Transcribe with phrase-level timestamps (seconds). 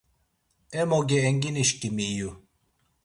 [0.81, 2.31] Emogi Enginişǩimi iyu.